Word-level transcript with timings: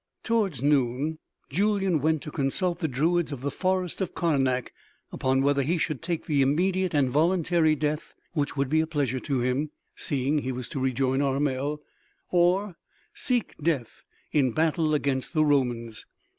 Towards 0.23 0.63
noon, 0.63 1.19
Julyan 1.51 2.01
went 2.01 2.23
to 2.23 2.31
consult 2.31 2.79
the 2.79 2.87
druids 2.87 3.31
of 3.31 3.41
the 3.41 3.51
forest 3.51 4.01
of 4.01 4.15
Karnak 4.15 4.73
upon 5.11 5.43
whether 5.43 5.61
he 5.61 5.77
should 5.77 6.01
take 6.01 6.25
the 6.25 6.41
immediate 6.41 6.95
and 6.95 7.07
voluntary 7.07 7.75
death 7.75 8.15
which 8.33 8.57
would 8.57 8.67
be 8.67 8.81
a 8.81 8.87
pleasure 8.87 9.19
to 9.19 9.41
him, 9.41 9.69
seeing 9.95 10.39
he 10.39 10.51
was 10.51 10.67
to 10.69 10.79
rejoin 10.79 11.21
Armel, 11.21 11.83
or 12.31 12.77
seek 13.13 13.55
death 13.61 14.01
in 14.31 14.53
battle 14.53 14.95
against 14.95 15.33
the 15.33 15.45
Romans. 15.45 16.07